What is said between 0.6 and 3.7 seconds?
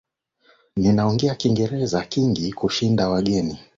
Nina Ongea kiingereza kingi kushinda wengine